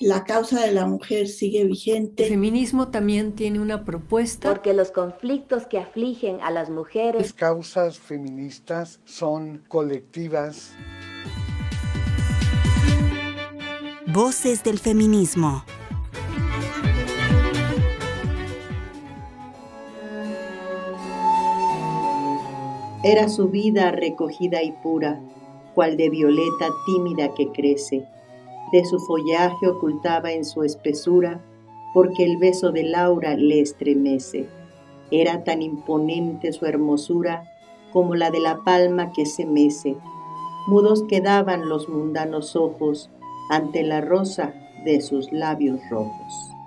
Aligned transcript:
la 0.00 0.24
causa 0.24 0.60
de 0.60 0.72
la 0.72 0.86
mujer 0.86 1.26
sigue 1.26 1.64
vigente. 1.64 2.24
El 2.24 2.30
feminismo 2.30 2.88
también 2.88 3.32
tiene 3.32 3.60
una 3.60 3.84
propuesta. 3.84 4.48
Porque 4.48 4.72
los 4.72 4.90
conflictos 4.90 5.66
que 5.66 5.78
afligen 5.78 6.40
a 6.40 6.50
las 6.50 6.70
mujeres. 6.70 7.20
Las 7.20 7.32
causas 7.32 7.98
feministas 7.98 9.00
son 9.04 9.64
colectivas. 9.68 10.72
Voces 14.06 14.62
del 14.62 14.78
feminismo. 14.78 15.64
Era 23.04 23.28
su 23.28 23.48
vida 23.48 23.92
recogida 23.92 24.62
y 24.62 24.72
pura, 24.72 25.20
cual 25.74 25.96
de 25.96 26.10
violeta 26.10 26.68
tímida 26.86 27.32
que 27.34 27.50
crece. 27.52 28.08
De 28.72 28.84
su 28.84 28.98
follaje 28.98 29.66
ocultaba 29.66 30.32
en 30.32 30.44
su 30.44 30.62
espesura, 30.62 31.40
porque 31.94 32.24
el 32.24 32.36
beso 32.36 32.70
de 32.70 32.82
Laura 32.82 33.34
le 33.34 33.60
estremece. 33.60 34.46
Era 35.10 35.44
tan 35.44 35.62
imponente 35.62 36.52
su 36.52 36.66
hermosura 36.66 37.44
como 37.92 38.14
la 38.14 38.30
de 38.30 38.40
la 38.40 38.58
palma 38.64 39.12
que 39.12 39.24
se 39.24 39.46
mece. 39.46 39.96
Mudos 40.66 41.04
quedaban 41.04 41.68
los 41.68 41.88
mundanos 41.88 42.56
ojos 42.56 43.10
ante 43.50 43.82
la 43.82 44.02
rosa 44.02 44.52
de 44.84 45.00
sus 45.00 45.32
labios 45.32 45.80
rojos. 45.90 46.57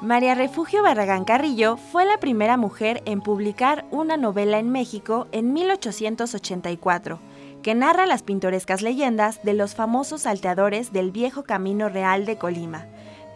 María 0.00 0.36
Refugio 0.36 0.84
Barragán 0.84 1.24
Carrillo 1.24 1.76
fue 1.76 2.04
la 2.04 2.20
primera 2.20 2.56
mujer 2.56 3.02
en 3.04 3.20
publicar 3.20 3.84
una 3.90 4.16
novela 4.16 4.60
en 4.60 4.70
México 4.70 5.26
en 5.32 5.52
1884, 5.52 7.18
que 7.64 7.74
narra 7.74 8.06
las 8.06 8.22
pintorescas 8.22 8.80
leyendas 8.80 9.42
de 9.42 9.54
los 9.54 9.74
famosos 9.74 10.22
salteadores 10.22 10.92
del 10.92 11.10
viejo 11.10 11.42
camino 11.42 11.88
real 11.88 12.26
de 12.26 12.38
Colima. 12.38 12.86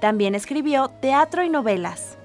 También 0.00 0.36
escribió 0.36 0.88
teatro 1.00 1.42
y 1.42 1.48
novelas. 1.48 2.16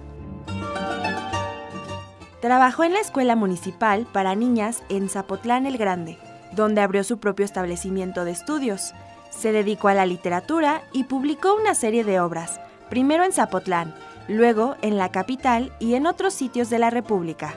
Trabajó 2.40 2.86
en 2.86 2.94
la 2.94 3.02
Escuela 3.02 3.36
Municipal 3.36 4.08
para 4.14 4.34
Niñas 4.34 4.82
en 4.88 5.10
Zapotlán 5.10 5.66
el 5.66 5.78
Grande 5.78 6.18
donde 6.56 6.82
abrió 6.82 7.04
su 7.04 7.18
propio 7.18 7.46
establecimiento 7.46 8.26
de 8.26 8.32
estudios. 8.32 8.94
Se 9.30 9.52
dedicó 9.52 9.88
a 9.88 9.94
la 9.94 10.06
literatura 10.06 10.84
y 10.92 11.06
publicó 11.06 11.56
una 11.56 11.76
serie 11.76 12.04
de 12.04 12.20
obras, 12.20 12.60
primero 12.90 13.24
en 13.24 13.34
Zapotlán, 13.34 13.94
luego 14.28 14.76
en 14.82 14.98
la 14.98 15.10
capital 15.10 15.72
y 15.80 15.96
en 15.96 16.06
otros 16.06 16.34
sitios 16.34 16.70
de 16.70 16.80
la 16.80 16.90
República. 16.90 17.56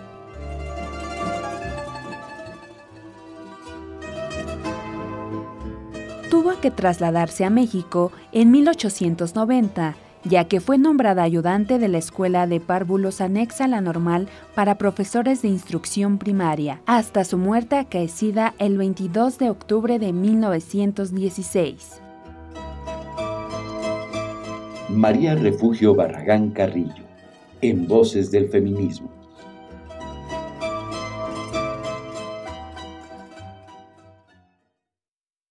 Tuvo 6.31 6.61
que 6.61 6.71
trasladarse 6.71 7.45
a 7.45 7.51
México 7.51 8.13
en 8.33 8.51
1890 8.51 9.97
ya 10.29 10.45
que 10.45 10.61
fue 10.61 10.79
nombrada 10.79 11.23
ayudante 11.23 11.79
de 11.79 11.89
la 11.89 11.99
Escuela 11.99 12.47
de 12.47 12.61
Párvulos 12.61 13.21
anexa 13.21 13.65
a 13.65 13.69
la 13.69 13.81
normal 13.81 14.29
para 14.55 14.77
profesores 14.77 15.43
de 15.43 15.49
instrucción 15.49 16.19
primaria, 16.19 16.81
hasta 16.87 17.25
su 17.25 17.39
muerte 17.39 17.77
acaecida 17.77 18.55
el 18.59 18.77
22 18.77 19.39
de 19.39 19.51
octubre 19.51 19.99
de 19.99 20.13
1916. 20.13 22.01
María 24.89 25.35
Refugio 25.35 25.95
Barragán 25.95 26.51
Carrillo, 26.51 27.05
en 27.61 27.87
Voces 27.87 28.31
del 28.31 28.49
Feminismo. 28.49 29.11